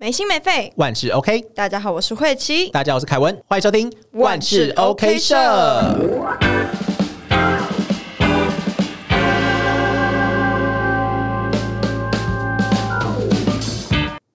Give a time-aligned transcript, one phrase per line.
[0.00, 0.72] 没心没肺。
[0.76, 2.70] 万事 OK，大家好，我是慧琪。
[2.70, 5.34] 大家好，我是凯文，欢迎收听万事 OK 社。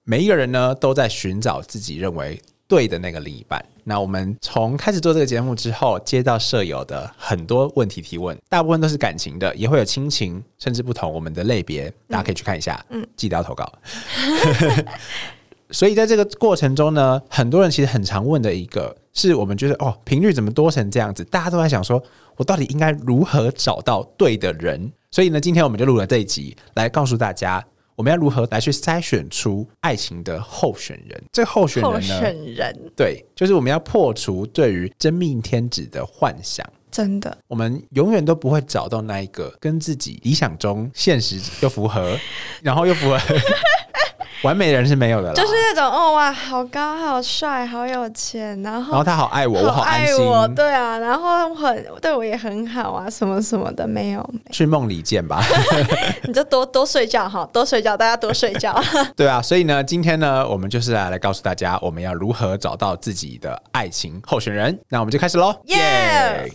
[0.04, 2.38] 每一个人呢，都在寻找自己认为
[2.68, 3.64] 对的那个另一半。
[3.84, 12.84] 那我们从开始做这个节目之后，接到舍友的很多问题提问，大部分都是感情的，也会有亲情，甚至不同我们的类别，大家可以去看一下。
[12.90, 13.72] 嗯，记得要投稿。
[15.74, 21.24] 所以在这个过程中呢，很多人其实很常问的一个，是我们觉得哦，频率怎么多成这样子？
[21.24, 22.00] 大家都在想说，
[22.36, 24.92] 我到底应该如何找到对的人？
[25.10, 27.64] 所以呢，今天我们就录了这一集，来告诉大家，
[27.96, 31.20] 我们要如何来去筛选出爱情的候选人。
[31.32, 36.64] 这 个候选人呢，候选人对，就是我们要破除对于真命天子的幻想。
[36.88, 42.16] 真的，我们永远都不会找到那一个跟自己理想中现实又符合，
[42.62, 43.18] 然后又符合。
[44.44, 55.42] 完美的人是没有的啦，就是那种哦哇，好高、好帅、好有钱，然后然后他好爱我，我好爱我，对啊，然后很对我也很好啊，什么什么的，没有，去梦里见吧。
[56.24, 58.78] 你就多多睡觉哈，多睡觉，大家多睡觉。
[59.16, 64.78] 对啊，所以呢，今天呢，我们就是来来告诉大家，我们要如何找到自己的爱情候选人。
[64.88, 66.50] 那我们就开始喽，耶！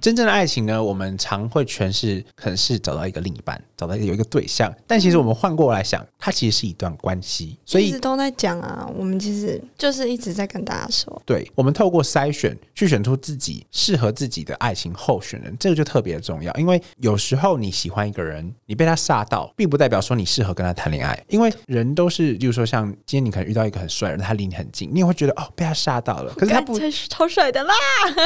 [0.00, 4.72] 真正的爱情呢，我们常会诠释，可能是找到一个另一半，找到有一个对象。
[4.86, 7.58] 但其实我们换过来想，它其实是一段关系。
[7.66, 16.52] 所以一直都在讲啊，我们其实就是一直在跟大家说，对，我们透过筛选去选出自己适合自己的爱情候选人，这个就特别重要。
[16.54, 21.22] 因为有时候你喜欢一个人，你被他吓到，并不代表说你适合跟他谈恋爱。
[21.28, 26.32] 因为人都是，就是说，像今天你可能遇到一个很帅的人，他离你很近，你也会觉得哦，被他吓到了。
[26.34, 27.74] 可是他不，是超帅的啦，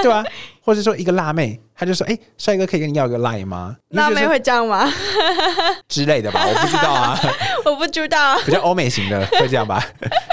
[0.02, 0.24] 对吧？
[0.64, 4.90] 或者说一个辣妹，她就说：“哎，帅哥可以跟你要个 lie 吗？”辣妹会这样吗？
[5.88, 7.20] 之类的吧，我不知道啊，
[7.66, 9.84] 我不知道， 比较欧美型的会这样吧，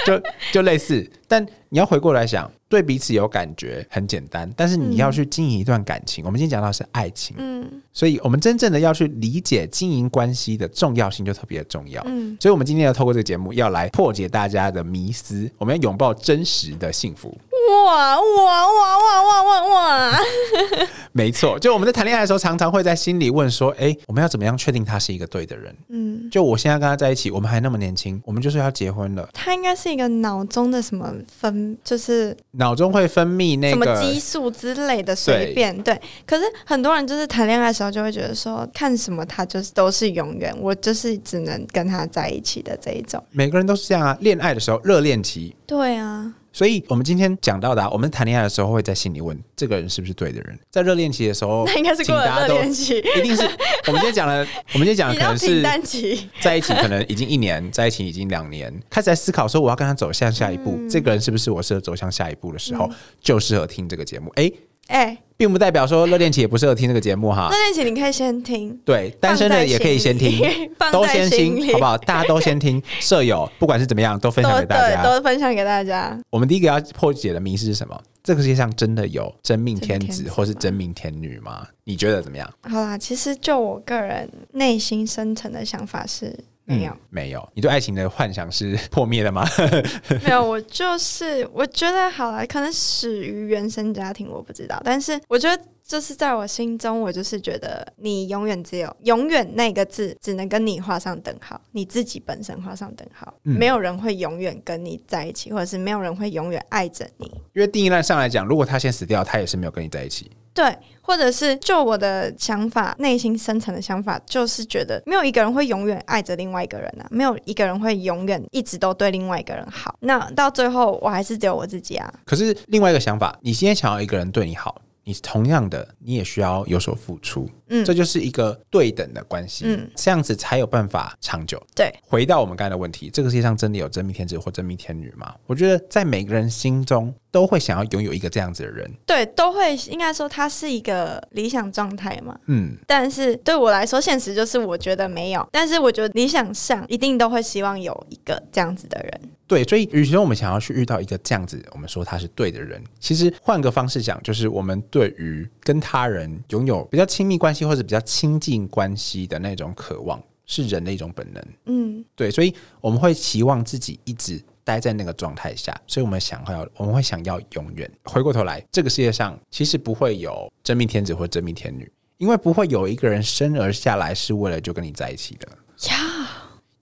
[0.06, 1.08] 就就类似。
[1.28, 17.36] 但你要回过来想，对彼此有感觉很简单，但是你要去经营一段感情，我们今天讲到是爱情，嗯，所以我们真正的要去理解经营关系的重要性就特别的重要，嗯，所以我们今天要透过这个节目要来破解大家的迷思，我们要拥抱真实的幸福。
[17.84, 20.18] 哇哇哇哇哇哇哇！
[21.14, 29.28] 没错，就我们在谈恋爱的时候，常常会在心里问说：“哎，我们要怎么样确定他是一个对的人？”嗯，就我现在跟他在一起，我们还那么年轻，我们就是要结婚了。
[29.34, 36.00] 他应该是一个脑中的什么分，就是脑中会分泌那个什么激素之类的，随便对。
[36.26, 43.22] 可是很多人就是谈恋爱的时候就会觉得说，看什么他就是都是永远，我就是只能跟他在一起的这一种。
[43.32, 46.32] 每个人都是这样啊，恋爱的时候热恋期，对啊。
[46.52, 50.58] 所以，我们今天讲到的，我们谈恋爱的时候会在心里问这个人是不是对的人。
[50.70, 53.42] 在热恋期的时候， 那应该是过了热恋期，一定是。
[53.86, 62.88] 我们今天讲的，我们今天讲的可能是 期，在一起可能已经一年，在一起已经两年，开始在思考说我要跟他走向下一步，这个人是不是我适合走向下一步的时候，
[63.20, 64.30] 就适合听这个节目。
[64.36, 64.50] 哎
[64.92, 65.18] 哎。
[65.34, 67.48] 并不代表说热恋期也不适合听这个节目哈。
[67.50, 70.40] 热恋期你可以先听，对，单身的也可以先听，
[70.92, 71.98] 都先听，好不好？
[71.98, 76.16] 大家都先听， 舍友不管是怎么样，都分享给大家，都分享给大家。
[76.30, 78.00] 我们第一个要破解的迷思是什么？
[78.22, 81.66] 这个世界上真的有真命天子或是真命天女吗？
[81.82, 82.48] 你觉得怎么样？
[82.70, 86.32] 好啦，其实就我个人内心深层的想法是。
[86.76, 87.48] 没有，没有。
[87.54, 89.46] 你对爱情的幻想是 破灭的吗？
[90.24, 94.80] 没有，我就是我觉得好了，可能始于原生家庭，我不知道。
[94.84, 103.32] 但是我觉得，就是在我心中，我就是觉得你永远只有“永远”那个字，只能跟你画上等号，你自己本身画上等号。
[103.42, 107.26] 没有人会永远跟你在一起，或者是没有人会永远爱着你。
[107.52, 110.30] 因为定义上来讲，如果他先死掉，他也是没有跟你在一起。
[110.54, 119.96] 对，或者是就我的想法，内心深层的想法，就是觉得没有一个人会永远爱着另外一个人啊，没有一个人会永远一直都对另外一个人好。
[120.00, 122.12] 那到最后，我还是只有我自己啊。
[122.24, 124.80] 可是另外一个想法，你今天想要一个人对你好。
[125.04, 131.60] 你同样的，你也需要有所付出，嗯，这就是一个对等的关系，嗯，这样子才有办法长久。
[131.74, 135.34] 对，回到我们刚才的问题，这个世界上真的有真命天子或真命天女吗？
[135.46, 149.20] 我觉得在每个人心中都会想要拥有一个这样子的人，对，都会应该说他是一个理想状态嘛，嗯，但是对我来说，现实就是我觉得没有，但是我觉得理想上一定都会希望有一个这样子的人。
[149.46, 161.44] 对，所以与其说我们想要去遇到一个这样子，我们说他是对的人，其实换个方式讲，就是我们对于跟他人拥有比较亲密关系或者比较亲近关系的那种渴望，是人的一种本能。
[161.66, 167.90] 嗯，对，所以我们会期望自己一直待在那个状态下，所以我们想要，我们会想要永远。
[168.04, 171.90] 回过头来，这个世界上其实不会有真命天子或真命天女。
[172.18, 175.48] 因为不会有一个人生而下来是为了就跟你在一起的
[175.88, 176.28] 呀，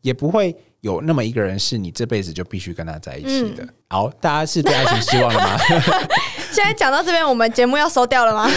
[0.02, 3.66] 也不会有那么一个人是你这辈子就必须跟他在一起的。
[3.88, 5.58] 好，大家是对爱情失望了吗？
[6.52, 8.50] 现在讲到这边，我们节目要收掉了吗？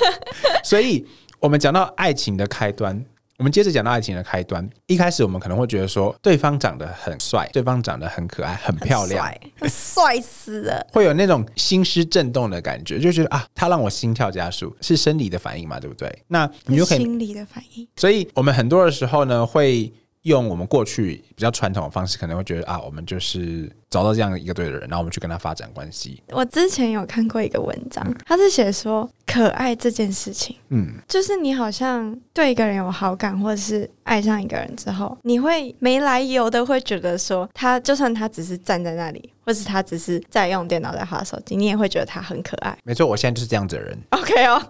[0.62, 1.06] 所以，
[1.40, 3.04] 我们讲到爱情的开端。
[3.36, 4.68] 我们接着讲到爱情的开端。
[4.86, 9.32] 一开始我们可能会觉得说，对方长得很帅，对方长得很可爱，很漂亮，
[9.68, 16.12] 帅死了， 会有那种心失震动的感觉，就觉得啊，他让我心跳加速，是生理的反应嘛，对不对？
[16.26, 17.86] 那你就可以心理的反应。
[17.94, 19.92] 所以我们很多的时候呢，会。
[20.22, 26.22] 用我们过去比较传统的方式，可能会觉得啊，我们就是找到这样一个对的人，然后我们去跟他发展关系。
[26.30, 42.76] 我之前有看过一个文章，他是写说可爱这件事情，嗯，就是你好像对一个人有好感，或者是爱上一个人之后，你会没来由的会觉得说，他就算他只是站在那里，或是他只是在用电脑在划手机，你也会觉得他很可爱。
[42.84, 43.98] 没错，我现在就是这样子的人。
[44.10, 44.60] OK 哦，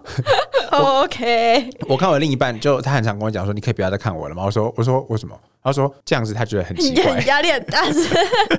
[1.03, 1.69] OK。
[1.89, 4.45] 我看我另一半，就他很常跟我讲说，你可以不要再看我了吗？
[4.45, 5.37] 我说，我说为什么？
[5.61, 7.83] 他说这样子他觉得很奇怪， 压力很大。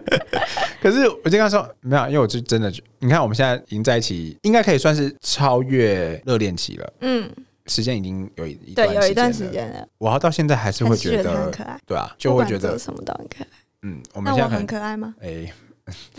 [0.82, 6.92] 可是我就跟他说没有，因为我就真的，你看我们现在已经在一起，应该可以算是超越热恋期了。
[7.00, 7.30] 嗯，
[7.64, 9.88] 时间已经有一对有一段时间了。
[9.96, 13.46] 我到现在还是会觉得很可爱，对啊，就会觉得什么都很可爱。
[13.84, 15.14] 嗯，我们现在很可爱吗？
[15.22, 15.50] 哎。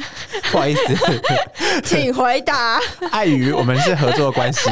[0.51, 0.95] 不好意思，
[1.83, 2.79] 请回答。
[3.11, 4.69] 碍于我们是合作关系，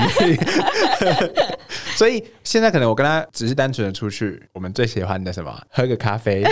[1.95, 6.43] 所以现在可能我跟他只是单纯的出去，我们最喜欢的什么，喝个咖啡，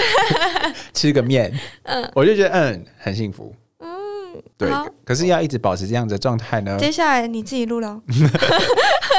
[0.94, 1.54] 吃个面，
[1.84, 3.88] 嗯，我就觉得嗯很幸福，嗯，
[4.58, 4.70] 对。
[5.06, 6.78] 可是要一直保持这样的状态呢？
[6.80, 8.00] 接下来你自己录了。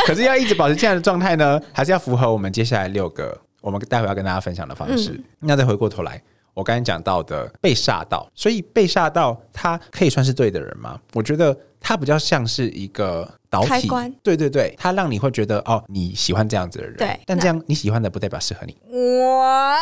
[0.06, 5.20] 可是要一直保持这样的状态呢，还是要符合我们接下来六个我们待会要跟大家分享的方式。
[5.40, 6.22] 那再回过头来。
[6.58, 10.98] 我刚才讲到的被吓到，所以被吓到，他可以算是对的人吗？
[11.14, 13.88] 我觉得他比较像是一个导体，
[14.24, 18.76] 对对对，他让你会觉得哦，你喜欢这样子的人，对，但这样你喜欢的不代表适合你。
[19.22, 19.76] 哇，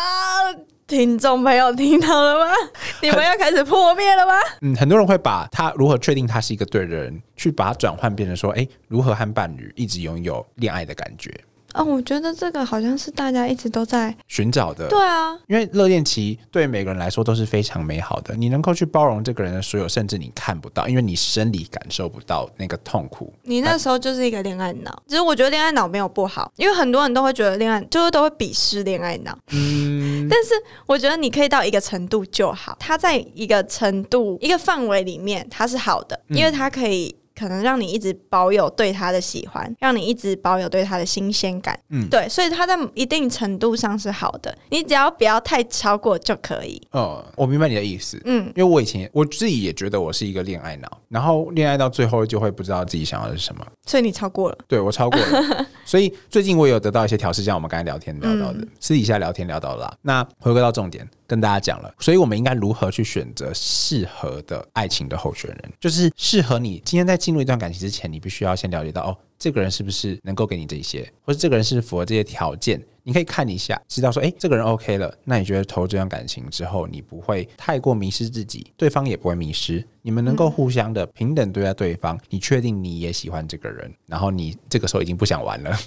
[0.86, 2.52] 听众朋友听到了吗？
[3.00, 4.34] 你们要开始破灭了吗？
[4.60, 11.34] 嗯，很多人会把他如何确定他是一个对的人，去把它转换变成说，哎，如何和伴侣一直拥有恋爱的感觉。
[11.76, 14.88] 哦，我觉得这个好像是大家一直都在寻找的。
[14.88, 18.34] 对啊，因为热恋期对每个人来说都是非常美好的。
[18.34, 23.32] 你能够去包容这个人的所有，甚至你看不到，因为你生理感受不到那个痛苦。
[23.42, 25.02] 你那时候就是一个恋爱脑。
[25.06, 29.36] 其实我觉得恋爱脑没有不好，因为很多人都会觉得恋爱就是都会鄙视恋爱脑。
[29.52, 30.54] 嗯，但是
[30.86, 37.14] 我觉得你可以到一个程度就好，它在一个程度、一个范围里面，它是好的，因为它可以。
[37.38, 41.78] 可能让你一直保有对他的喜欢，让你一直保有对他的新鲜感。
[41.90, 46.80] 嗯，对，所以他在一定程度上是好的，你只要不要太超过就可以。
[46.92, 48.20] 哦，我明白你的意思。
[48.24, 53.66] 嗯，因为我以前我自己也觉得我是一个恋爱脑，然后恋爱到最后就会不知道自己想要的是什么。
[53.84, 54.58] 所以你超过了？
[54.66, 55.66] 对我超过了。
[55.84, 59.94] 所以最近我有得到一些调试，像我们刚才聊天聊到的，私底下聊天聊到了。
[60.02, 61.08] 那回归到重点。
[61.26, 65.72] 跟大家讲了，所以我们应该如何去选择适合的爱情的候选人？
[65.80, 72.82] 就是适合你今天在进入一段感情之前，你必须要先了解到哦，这个人是不是能够给你这些，或者这个人是符合这些条件？
[73.02, 85.76] 你可以看一下，知道说，哎，这个人 OK 了，那你觉得投入这段感情之后，你不会太过迷失自己，对方也不会迷失，你们能够互相的平等对待对方，你确定你也喜欢这个人，然后你这个时候已经不想玩了。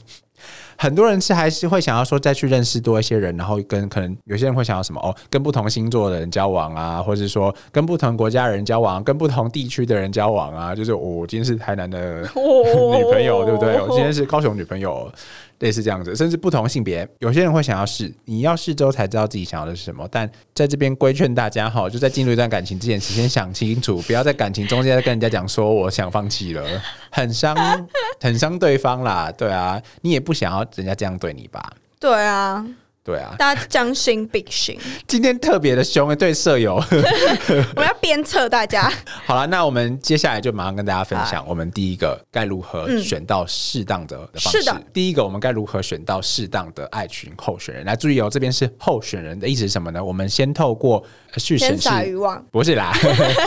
[0.77, 13.81] 很多人是还是会想要说再去认识多一些人，然后跟可能有些人会想要什么哦，跟不同星座的人交往啊，或者说跟不同国家人交往，跟不同地区的人交往啊，就是我今天是台南的 女朋友，对不对？
[13.81, 15.09] 我今天是高雄女朋友。
[15.59, 20.07] 类似这样子，甚至不同性别，有些人会想要试，你要试之后才知道自己想要的是什么。
[20.09, 26.65] 但在这边规劝大家哈，就在进入一段感情之前，先想清楚，不要在感情中间跟人家讲说我想放弃了，
[27.11, 27.55] 很伤，
[28.19, 29.31] 很伤对方啦。
[29.37, 31.61] 对啊，你也不想要人家这样对你吧？
[31.99, 32.65] 对啊。
[33.09, 34.79] 对啊，大家将心比心。
[35.07, 36.75] 今天特别的凶对舍友，
[37.75, 38.87] 我要鞭策大家。
[39.25, 44.71] 好了，那我们接下来就马上跟大家分享，我们第一个该如何选到适当的方式。
[44.93, 47.83] 第一个，我们该如何选到适当的爱群候选人？
[47.83, 50.03] 来注意哦，这边是候选人的意思是什么呢？
[50.03, 51.03] 我们先透过
[51.37, 52.93] 去审视欲望，不是啦。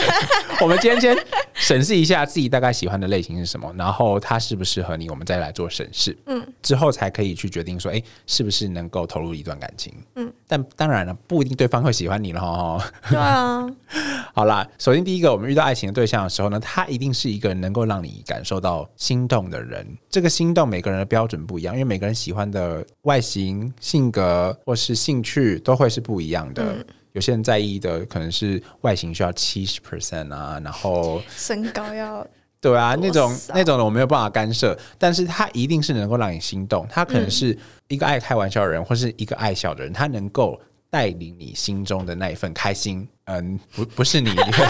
[0.59, 1.17] 我们今天先
[1.53, 6.17] 审视一下自己大概喜欢的类型是什么，然后他适不适合你，我们再来做审视。
[6.25, 9.52] 嗯，之后才可以去决定说，哎，是不是能够投入一段。
[9.57, 12.91] 感情，嗯，但当然了，不一定对方会喜欢你了哈。
[13.09, 13.69] 对啊，
[14.33, 19.85] 好啦，首先第一个，我们遇到爱情的对象的时候呢，他一定是一个能够让你感受到心动的人。
[20.09, 26.85] 这个心动，每个人的标准不一样，因为每个人喜欢的外形、性格或是兴趣都会是不一样的。
[27.13, 32.25] 有些人在意的可能是外形需要七十 percent 啊，然后身高要。
[32.63, 37.57] 对啊，那种那种的我没有办法干涉，但是他一定是能够让你心动，他可能是
[37.89, 40.57] 一个爱开玩笑的人，或是一个爱笑的人，他能够
[40.89, 43.05] 带领你心中的那一份开心。
[43.25, 44.65] 嗯，不不是你，李慧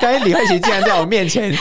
[0.00, 1.52] 刚才李慧琪竟然在我面前。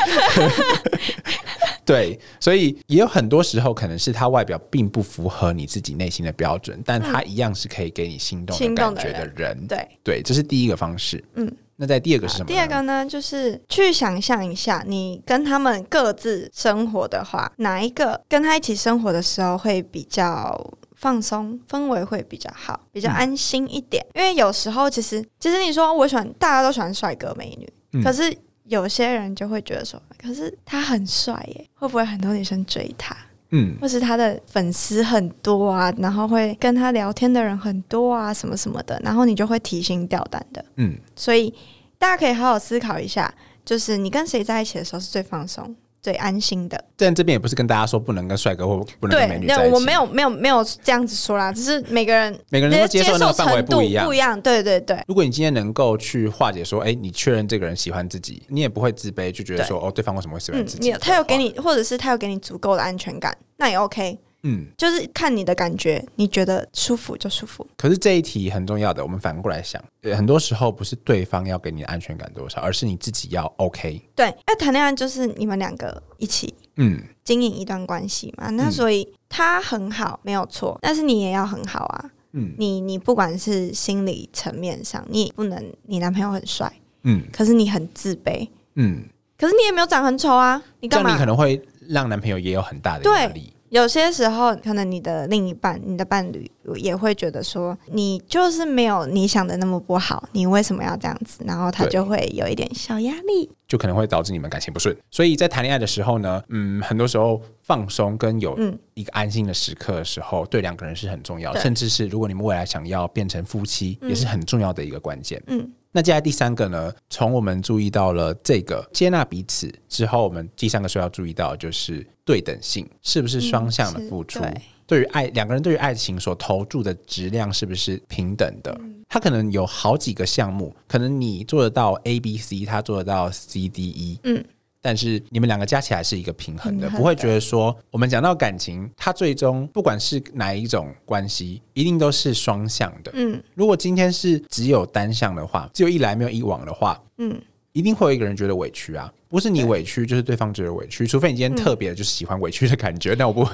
[1.89, 9.67] 对，所以也有很多时候，可能是他外表并不符合你自己内心的标准，但他一样是可以给你心动感觉的人人。
[9.67, 11.23] 对，对，这是第一个方式。
[11.33, 12.45] 嗯，那在第二个是什么？
[12.45, 24.05] 第二个呢，就是去想象一下，你跟他们各自生活的话，哪一个跟他一起生活的时候会比较放松，氛围会比较好，比较安心一点。
[24.13, 28.31] 因为有时候其实，其实你说我喜欢，大家都喜欢帅哥美女，嗯可是
[28.69, 33.15] 有些人就会觉得说，可是他很帅耶，会不会很多女生追他？
[33.51, 40.63] 嗯，或是他的粉丝很多啊，然后会跟他聊天的人很多啊，什么什么的，然后你就会提心吊胆的。
[40.75, 41.51] 嗯，所以
[41.97, 43.33] 大家可以好好思考一下，
[43.65, 46.83] 就是你跟谁在一起的时候是最放松、最安心的。
[46.95, 49.69] 但这边也不是跟大家说不能跟帅哥或不能跟美女，在一起。
[49.69, 54.13] 那我没有没有没有这样子说啦，只是每个人每个人能够接受那个范围程度不一样不。
[54.13, 54.39] 一样。
[54.41, 60.89] 对对对，如果你今天能够去化解说，哎、你确认这个人喜欢自己，你也不会自卑，就觉得说，哦，对方为什么会喜欢嗯自，己？
[60.89, 64.17] 你他有给，你，或者是他有给你足够的安全感，那也 OK。
[64.43, 64.65] 嗯。
[64.77, 67.65] 就是看你的感觉，你觉得舒服就舒服。
[67.77, 74.01] 可是这一题很重要的，我们反过来想，呃很多时候不是对方要给你的安全感多少，而是你自己要 OK。
[74.15, 82.11] 对，要谈恋爱就是你们两个一起嗯，经营一段关系嘛，那嗯所以他很好没有错，但是你也要很好啊。
[82.31, 86.71] 嗯你你不管是心理层面上，你也不能你男朋友很帅，
[87.03, 89.03] 嗯可是你很自卑，嗯，
[89.35, 91.25] 可是你也没有长很丑啊，你干嘛你可？
[91.25, 93.51] 能会让男朋友也有很大的压力。
[93.69, 101.43] 有些时候，可能你的另一半、你的伴侣也会觉得说，你就是没有你想的那么不好，你为什么要这样子？
[101.45, 103.49] 然后他就会有一点小压力。
[103.67, 104.95] 就可能会导致你们感情不顺。
[105.11, 115.39] 所以在谈恋爱的时候呢，嗯，很多时候放松跟有嗯一个安心的时刻的时候，对两个人是很重要的，甚至是如果你们未来想要变成夫妻，也是很重要的一个关键。
[115.45, 124.39] 嗯，那接下来第三个呢，从我们注意到了这个接纳彼此之后，我们第三个说要注意到的就是对等性，是不是双向的付出？
[124.39, 124.53] 嗯
[124.89, 128.75] 对于爱两个人对于爱情所投注的质量是不是平等的？
[129.07, 134.43] 他可能有好几个项目，可能你做得到 A、B、C，他做得到 C、D、E，嗯，
[134.81, 136.97] 但是你们两个加起来是一个平衡的，衡的。
[136.97, 143.11] 不会觉得说我们讲到感情，它最终不管是哪一种关系，一定都是双向的。
[143.13, 143.41] 嗯。
[143.55, 147.39] 如果今天是只有单向的话，只有一来没有一往的话，嗯，
[147.73, 153.47] 一定会有一个人觉得委屈啊，不是你委屈，就是对方觉得委屈，除非你今天特别就是喜欢委屈的感觉，那我不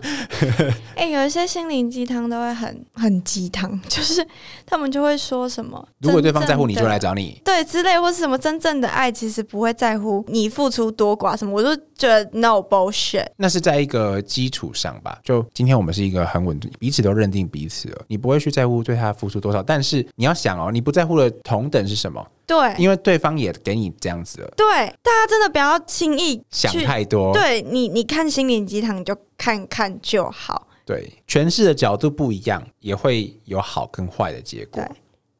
[0.95, 4.25] 哎、有一些心灵鸡汤都会很很鸡汤， 就是
[4.65, 7.41] 他们就会说什么，如果对方在乎你，就来找你。
[7.43, 13.25] 对之类，或是什么真正的爱，其实不会在乎你付出多寡什么，我就觉得 no bullshit。
[13.35, 22.25] 那是在一个基础上吧，就今天我们是一个很稳，彼此都认定彼此了，你不会去在乎对他付出多少，但是你要想哦，你不在乎的同等是什么？
[22.47, 24.67] 对因为对方也给你这样子了，对，
[25.01, 30.67] 大家真的不要轻易想太多，对你，你看心灵鸡汤你就看看就好。
[30.85, 34.83] 对，诠释的角度不一样，也会有好跟坏的结果，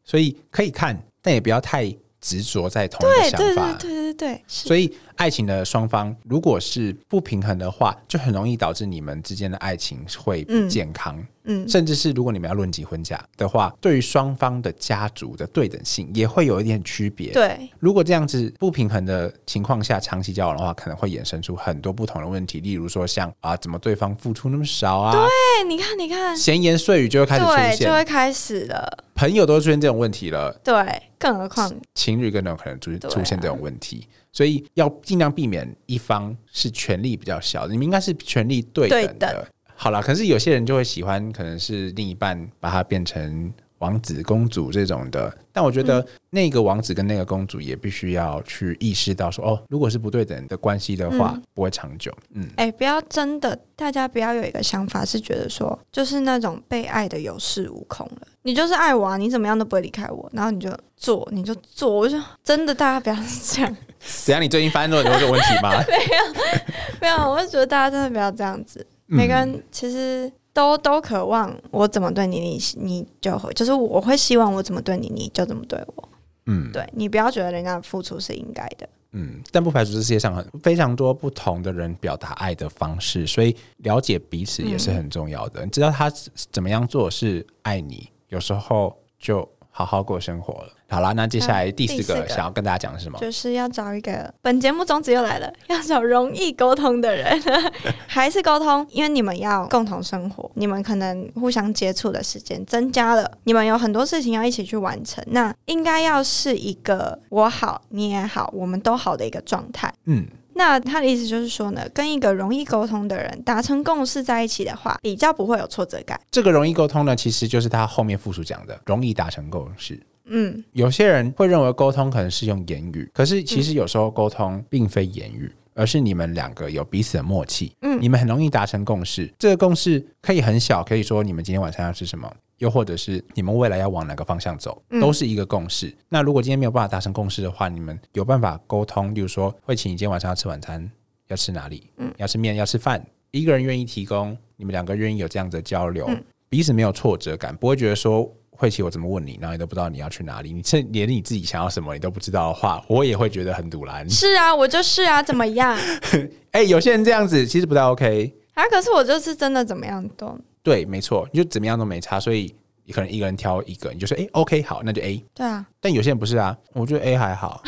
[0.03, 3.77] 所以可以看，但也不要太执着在同一个对对对想法。
[3.77, 11.15] 对对对，所以，爱情的双方如果是不平衡的话，就很容易导致你们之间的爱情会不嗯健康。
[11.17, 11.27] 嗯，
[11.67, 29.05] 甚至是如果你们要论及婚嫁的话，对于双方的家族的对等性也会有一点区别。，对如果这样子不平衡的情况下长期交往的话，可能会衍生出很多不同的问题，例如说像啊，怎么对方付出那么少啊，对，你看你看，闲言碎语就会开始出现，就，会开始了。
[29.13, 30.73] 朋友都出现这种问题了，对，
[31.17, 34.07] 更何况情侣更有可能出出现这种问题。
[34.33, 39.33] 所以要尽量避免一方是权力比较小的，你们应该是权力对等的。
[39.33, 39.45] 等
[39.75, 45.31] 好啦，可是有些人就会喜欢，可能是另一半把他变成王子公主这种的。
[45.51, 52.11] 但我觉嗯得那个王子跟那个公主也必须要去意识到说，哦，如果是不对等的关系的话，嗯不会长久。
[52.33, 58.27] 嗯，哎、不要真的，大家不要有一个想法是觉得说，就是那种被爱的有恃无恐了。
[58.43, 61.89] 你就是爱我啊，你怎么样都不会离开我，然后你就做，你就做。
[61.91, 63.77] 我就真的，大家不要这样。
[63.99, 64.41] 怎样？
[64.41, 65.71] 你最近发生了有这个问题吗？
[67.01, 68.85] 没有，我就觉得大家真的不要这样子。
[69.07, 76.09] 嗯每个人其实都都渴望我怎么对你，你你就会，就是我会希望我怎么对你，你就怎么对我。
[76.47, 78.87] 嗯，对你不要觉得人家的付出是应该的。
[79.11, 85.63] 嗯，但不排除这世界上很非常多不同的人表达爱的方式，所以了解彼此也是很重要的。
[85.63, 86.11] 你知道他
[86.51, 89.47] 怎么样做是爱你，有时候就
[89.77, 90.69] 好好过生活了。
[90.87, 93.19] 好啦，那接下来第四个想要跟大家讲的是什么？
[93.19, 97.37] 就是要找一个本节目宗旨又来了，要找容易沟通的人，
[98.07, 98.87] 还是沟通？
[98.89, 109.93] 因为你们要共同生活，你们可能互相接触的时间增加了，你们有很多事情要一起去完成，那应该要是一个我好你也好，我们都好的一个状态。
[110.05, 110.25] 嗯。
[110.55, 116.19] 那他的意思就是说呢，跟一个容易沟通的人达成共识在一起的话，比较不会有挫折感。
[116.31, 119.99] 这个容易沟通呢，其实就是他后面附属讲的容易达成共识。
[120.27, 127.71] 嗯，有些人会认为沟通可能是用言语，可是其实有时候沟通并非言语，而是你们两个有彼此的默契。
[127.81, 129.31] 嗯，你们很容易达成共识。
[129.37, 132.33] 这个共识可以很小，可以说你们今天晚上要吃什么。
[132.59, 135.93] 又或者是你们未来要往哪个方向走，都是一个共识。
[136.07, 140.89] 那如果今天没有办法达成共识的话，你们有办法沟通，例如说会请你今天晚上要吃晚餐，
[141.27, 141.91] 要吃哪里？
[141.97, 146.09] 嗯，要吃面，要吃饭，一个人愿意提供，你们两个愿意有这样的交流，
[146.47, 154.09] 彼此没有挫折感，不会觉得说慧琪我怎么问你，然后你都不知道你要去哪里，你甚连你自己想要什么你都不知道的话，我也会觉得很堵然。
[154.09, 155.77] 是啊，我就是啊，怎么样？
[156.51, 160.37] 哎，有些人这样子其实不太 OK 啊，可是我就是真的怎么样都。
[160.63, 165.23] 对，没错，你就怎么样都没差，所以你可能一个人挑一个，你就说哎，OK，好，那就 A。
[165.33, 167.61] 对啊，但有些人不是啊，我觉得 A 还好。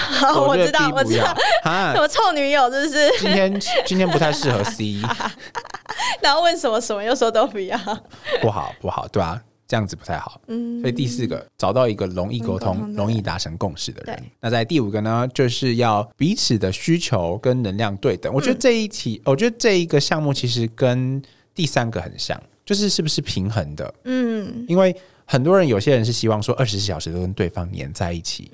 [0.48, 1.36] 我知道，我知道，
[1.70, 3.12] 啊，我臭女友是不是？
[3.20, 4.96] 今天今天不太适合 C。
[6.22, 7.77] 然后问什么什么，又说都不要，
[8.41, 10.40] 不好不好，对啊，这样子不太好。
[10.48, 14.24] 嗯，所以第四个，找到一个容易沟通、容易达成共识的人。
[14.40, 18.34] 那在第五个呢，就是要彼此的需求跟能量对等。
[18.34, 21.22] 我觉得这一题，我觉得这一个项目其实跟
[21.54, 22.42] 第三个很像。
[22.66, 23.94] 就是是不是平衡的？
[24.04, 24.94] 嗯，因为
[25.24, 28.52] 很多人，有些人是希望说二十四小时都跟对方黏在一起。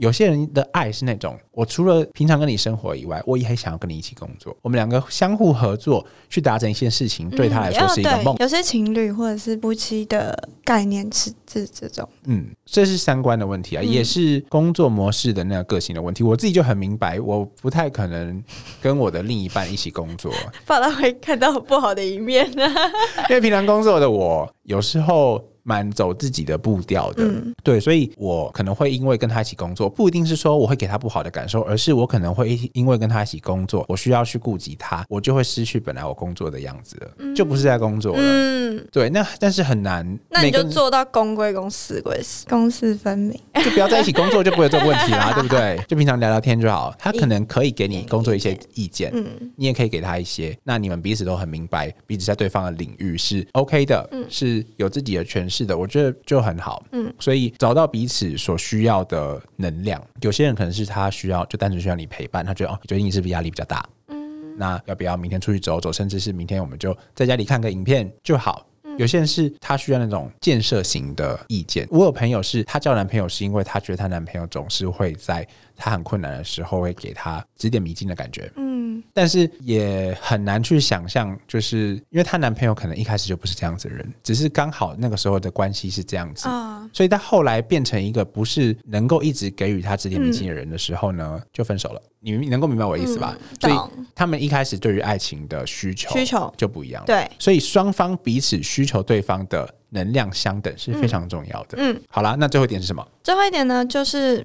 [0.00, 4.56] 有些人的爱是那种，我除了平常跟你生活以外，我也很想要跟你一起工作。
[4.62, 8.36] 我们两个相互合作去达成一件事情，对他来说是一个梦。
[8.38, 12.08] 有些情侣或者是夫妻的概念是这这种。
[12.24, 16.22] 嗯，这是三观的问题啊，也是工作模式的那个个性的问题。
[16.22, 18.42] 我自己就很明白，我不太可能
[18.80, 20.32] 跟我的另一半一起工作，
[20.66, 22.64] 怕他会看到不好的一面呢。
[23.28, 25.42] 因为平常工作的我，有时候。
[25.68, 27.30] 蛮走自己的步调的，
[27.62, 38.18] 对，所以我可能会因为跟他一起工作，不一定是说我会给他不好的感受，而是我可能会因为跟他一起工作，我需要去顾及他，我就会失去本来我工作的样子了，就不是在工作了。
[38.22, 45.78] 嗯，对，那但是很难，那你就做到公归公，私归私，公私分明，就不要在一起工作，就不会有这个问题啦， 对不对？
[45.86, 46.94] 就平常聊聊天就好。
[46.98, 55.57] 他可能可以给你工作一些意见，嗯，你也可以给他一些，那你们彼此都很明白，彼此在对方的领域是 OK 的，嗯，是有自己的诠释。
[55.58, 56.84] 是的，我觉得就很好。
[56.92, 62.46] 嗯，所以找到彼此所需要的能量，有些人可能是他需要，就单纯需要你陪伴。
[62.46, 63.84] 他觉得哦，最近是不是压力比较大？
[64.06, 65.92] 嗯，那要不要明天出去走走？
[65.92, 68.64] 甚至是明天我们就在家里看个影片就好。
[68.98, 71.86] 有些人是他需要那种建设型的意见。
[71.90, 75.46] 我有朋友是她交男朋友是因为她觉得她男朋友总是会在
[75.78, 78.50] 她很困难的时候会给她指点迷津的感觉。
[78.56, 92.02] 嗯，但是也很难去想象，就是因为她男朋友可能一开始就不是这样子的人，只是刚好那个时候的关系是这样子啊，所以她后来变成一个不是能够一直给予她指点迷津的人的时候呢，就分手了。
[92.20, 93.38] 你能够明白我意思吧？
[93.60, 93.74] 所以
[94.12, 97.06] 他们一开始对于爱情的需求需求就不一样了。
[97.06, 101.78] 对，所以双方彼此需求对方的能量相等是非常重要的。
[101.78, 103.06] 嗯，好啦，那最后一点是什么？
[103.22, 104.44] 最后一点呢，就是。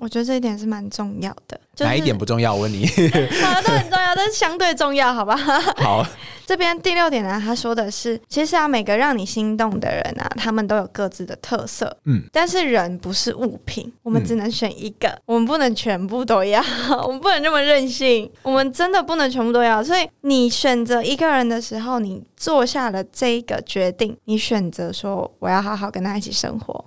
[0.00, 1.60] 我觉得这一点是蛮重要的。
[1.78, 2.54] 哪一点不重要？
[2.54, 2.84] 我问你。
[3.44, 5.36] 啊，都很重要，但是相对重要，好吧？
[5.78, 6.06] 好。
[6.44, 11.96] 这边第六点呢，他说的是，其实啊，每个让你心动的人啊，他们都有各自的特色。
[12.04, 12.22] 嗯。
[12.32, 16.62] 但是人不是物品，我们只能选一个，我们不能全部都要，
[17.06, 19.82] 我们不能这么任性，我们真的不能全部都要。
[19.82, 26.81] 所以你选择一个人的时候，你做下了这一个决定，你选择说我要好好跟他一起生活。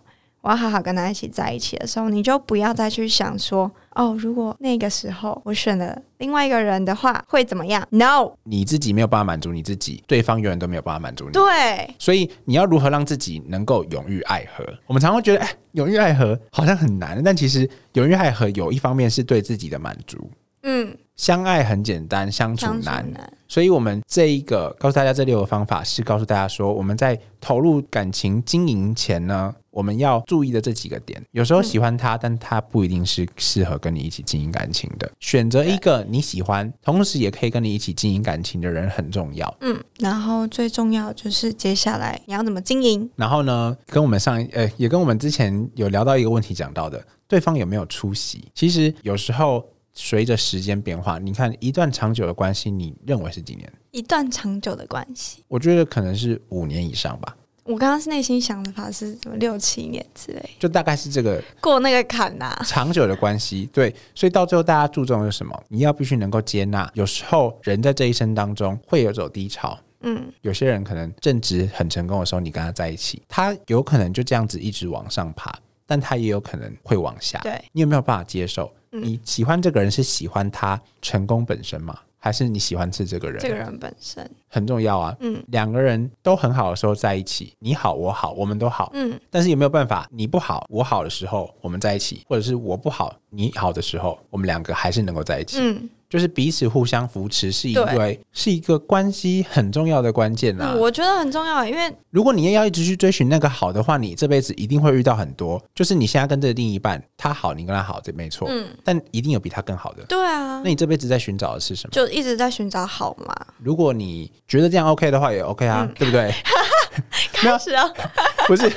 [0.46, 11.32] 我要好好跟他一起在一起的时候，你就不要再去想说哦，如果那个时候我选了另外一个人的话，会怎么样？No，你自己没有办法满足你自己，对方永远都没有办法满足你。
[11.32, 14.64] 对，所以你要如何让自己能够永浴爱河？
[14.86, 20.30] 我们常会觉得，哎，永浴爱河好像很难，但其实永浴爱河有一方面是对自己的满足。
[20.62, 23.06] 嗯，相爱很简单，相处难。
[23.48, 29.54] 所以，我们这一个告诉大家这六个方法，是告诉大家说，我们在投入感情经营前呢。
[29.76, 35.12] 我们要注意的这几个点，有时候喜欢他，但他不一定是适合跟你一起经营感情的。
[35.20, 39.54] 选择一个你喜欢，同时也可以跟你一起经营感情的人很重要。
[39.60, 43.10] 嗯，然后最重要就是接下来你要怎么经营。
[43.18, 48.48] 然后呢，跟我们上呃，也跟我们之前有聊到一个问题，讲到的对方有没有出席。
[48.56, 49.62] 其实有时候
[49.96, 53.72] 随着时间变化，你看一段长久的关系，你认为是几年？
[53.92, 57.36] 一段长久的关系，我觉得可能是五年以上吧。
[57.64, 62.56] 我刚刚是内心想的法是什么六七年之类，就大概是这个过那个坎呐。
[62.64, 65.64] 长久的关系，对，所以到最后大家注重的是什么？
[65.70, 69.80] 你要必须能够接纳，有时候人在这一生当中会有走低潮。
[70.02, 75.52] 嗯，有些人可能正值很成功的时候，你跟他在一起，他有可能就这样子一直往上爬，
[75.88, 77.40] 但他也有可能会往下。
[77.40, 78.72] 对，你有没有办法接受？
[79.02, 82.00] 你喜欢这个人是喜欢他成功本身吗？
[82.18, 83.40] 还是你喜欢是这个人？
[83.40, 85.16] 这个人本身很重要啊。
[85.20, 88.90] 嗯，两个人都很好的时候在一起，你好我好，我们都好。
[88.96, 95.58] 嗯，但是有没有办法，你不好我好的时候我们在一起，或者是我不好你好的时候，我们两个还是能够在一起？
[95.60, 95.88] 嗯。
[96.16, 100.74] 就是彼此互相扶持，是一位是一个关系很重要的关键呐。
[100.80, 105.62] 我觉得很重要，因为如果你要一直去追寻那个好的话，你这辈子一定会遇到很多。
[105.76, 108.48] 就是你现在跟这个另一半，他好，你跟他好，这没错。
[108.50, 110.06] 嗯，但一定有比他更好的。
[110.06, 111.92] 对啊，那你这辈子在寻找的是什么？
[111.92, 113.36] 就一直在寻找好嘛。
[113.58, 116.34] 如果你觉得这样 OK 的话，也 OK 啊，对不对？
[117.34, 117.84] 开始啊，
[118.48, 118.72] 不是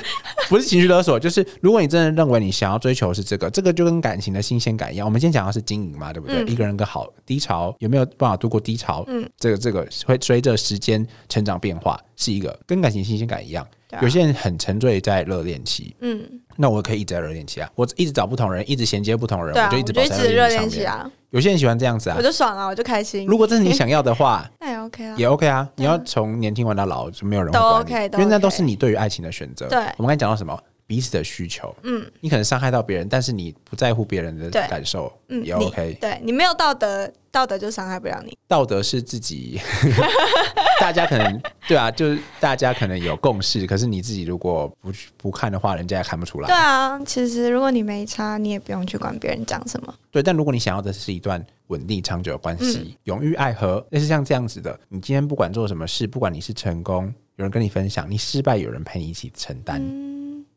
[0.47, 5.05] 不是情绪勒索，就是如果你真的认为你想要追求是这个，这个就跟感情的新鲜感一样。
[5.05, 6.43] 我们今天讲的是经营嘛，对不对？
[6.45, 9.03] 一个人的好低潮有没有办法度过低潮？
[9.07, 13.65] 嗯，这个这个会随着时间成长变化，是一个跟感情新鲜感一样。
[14.01, 16.21] 有些人很沉醉在热恋期，嗯，
[16.55, 21.09] 那我可以一直在热恋期啊，我一直找不同人，一直衔接不同人，我就一直保持热恋期啊。
[21.31, 23.25] 有些人喜欢这样子啊，我就爽啊，我就开心。
[23.25, 25.67] 如果这是你想要的话， 那也 OK 啊，也 OK 啊。
[25.75, 29.67] 你要从年轻玩到老，就没有人都 OK，因为那都是你对于爱情的选择。
[29.67, 30.59] 对，我们刚才讲到什么？
[30.89, 35.95] 彼此的需求，嗯，你可能伤害到别人，但是你不在乎别人的感受，嗯，也 OK。
[36.01, 38.35] 对你没有道德，道德就伤害不了你。
[38.47, 39.61] 道德是自己，
[40.81, 46.47] 大家可能对啊，就是大家可能有共识，可是你自己如果不不看的话，人家也看不出来。
[46.47, 49.93] 对啊，其实如果你没差，你也不用去管别人讲什么。
[50.09, 59.79] 对，但如果你想要的是一段稳定长久的关系，永浴爱河，类似像这样子的，你今天不管做什么事，不管你是成功，有人跟你分享；你失败，有人陪你一起承担。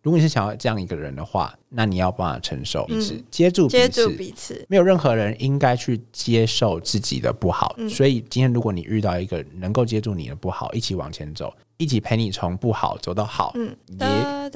[0.03, 4.67] 如果你是想要这样一个人的话，那你要帮他承受，是接住接住彼此。
[4.69, 14.51] 没有任何人应该去接受自己的不好，所以今天如果你遇到一个能够接住你的不好，一起往前走，一起陪你从不好走到好，也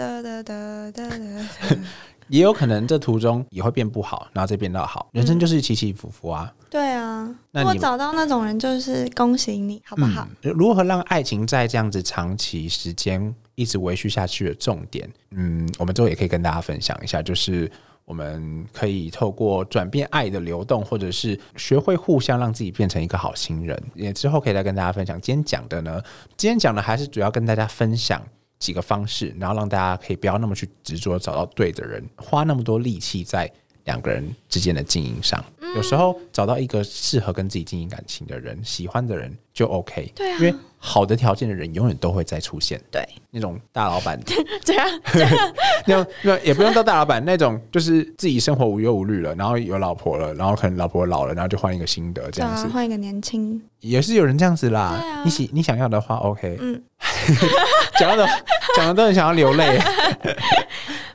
[2.28, 5.08] 也有可能这途中也会变不好，然后再变到好。
[5.12, 6.52] 人生就是起起伏伏啊。
[6.68, 10.26] 对啊，如果找到那种人，就是恭喜你，好不好？
[10.42, 13.32] 如何让爱情在这样子长期时间？
[13.56, 17.70] 一直维续下去的重点，嗯，我们之后也可以跟大家分享一下，就是
[18.04, 23.82] 我们可以透过转变爱的流动，或者是学会互相让自己变成一个好心人。
[23.94, 25.20] 也之后可以来跟大家分享。
[25.20, 26.00] 今天讲的呢，
[26.36, 28.22] 今天讲的还是主要跟大家分享
[28.58, 33.50] 几个方式，然后让大家可以不要那么去执着找到对的人，花那么多力气在
[33.86, 35.44] 两个人之间的经营上。
[35.74, 40.12] 有时候找到一个适合跟自己经营感情的人，喜欢的人就 OK。
[40.14, 40.54] 对啊，因为。
[40.78, 42.80] 好的条件的人永远都会再出现。
[42.92, 44.20] 对，那种大老板，
[44.62, 44.86] 这样，
[45.84, 55.22] 那种那也不用到大老板那种，就是自己生活无忧无虑了，然后有老婆了，然后可能老婆老了，然后就换一个新的这样子，换一个年轻，也是有人这样子啦。
[55.24, 56.56] 你喜你想要的话，OK。
[56.60, 56.80] 嗯，
[57.98, 58.24] 讲的
[58.76, 59.80] 讲的都很想要流泪。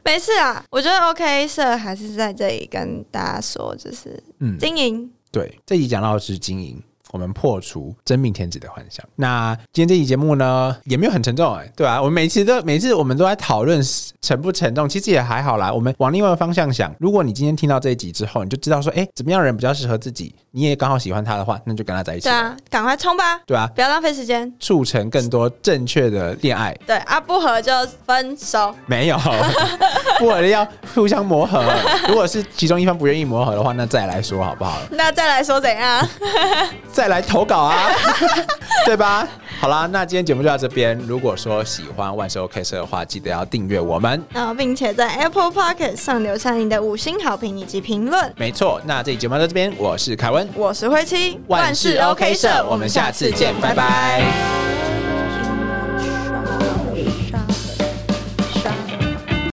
[0.04, 5.12] 没事啊，我觉得 OK 色还是在这里跟大家说，就是嗯，经营。
[5.32, 6.82] 对，这集讲到的是经营。
[7.12, 9.06] 我们破除真命天子的幻想。
[9.16, 12.00] 那今天这期节目呢，也没有很沉重哎，对吧？
[12.02, 13.82] 我们每次都每次我们都在讨论
[14.22, 15.72] 沉不沉重，其实也还好啦。
[15.72, 22.24] 我们往另外一个方向想，如果你今天听到这一集之后，你就知道说，哎，怎么样人比较适合自己，你也刚好喜欢他的话，那就跟他在一起。
[22.24, 23.40] 对啊，赶快冲吧！
[23.46, 26.74] 对啊，不要浪费时间，促成更多正确的恋爱。
[26.86, 27.72] 对啊，不合就
[28.06, 28.74] 分手。
[28.86, 29.18] 没有，
[30.20, 31.64] 不合的要互相磨合。
[32.08, 34.80] 如果是其中一方不愿意磨合的话，那再来说好不好？
[34.92, 36.08] 那再来说怎样？
[37.02, 37.90] 再来投稿啊，
[38.86, 39.28] 对吧？
[39.60, 40.96] 好啦，那今天节目就到这边。
[41.08, 48.32] 如果说喜欢万事 OK 社的话，记得要订阅我们，然后并且在 Apple Pocket 上留下你的五星好评以及评论。
[48.38, 54.91] 没错，那这期节目到这边，我是凯文，我是灰七，万事 OK 社，我们下次见，拜拜。